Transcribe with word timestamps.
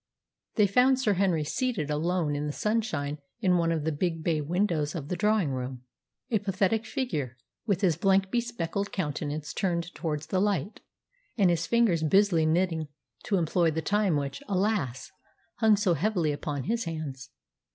They 0.55 0.65
found 0.65 0.99
Sir 0.99 1.13
Henry 1.13 1.43
seated 1.43 1.91
alone 1.91 2.35
in 2.35 2.47
the 2.47 2.51
sunshine 2.51 3.19
in 3.39 3.55
one 3.59 3.71
of 3.71 3.83
the 3.83 3.91
big 3.91 4.23
bay 4.23 4.41
windows 4.41 4.95
of 4.95 5.09
the 5.09 5.15
drawing 5.15 5.51
room, 5.51 5.83
a 6.31 6.39
pathetic 6.39 6.87
figure, 6.87 7.37
with 7.67 7.81
his 7.81 7.97
blank, 7.97 8.31
bespectacled 8.31 8.91
countenance 8.91 9.53
turned 9.53 9.93
towards 9.93 10.25
the 10.25 10.41
light, 10.41 10.79
and 11.37 11.51
his 11.51 11.67
fingers 11.67 12.01
busily 12.01 12.47
knitting 12.47 12.87
to 13.25 13.37
employ 13.37 13.69
the 13.69 13.83
time 13.83 14.15
which, 14.17 14.41
alas! 14.47 15.11
hung 15.57 15.75
so 15.77 15.93
heavily 15.93 16.31
upon 16.31 16.63
his 16.63 16.85
hands. 16.85 17.29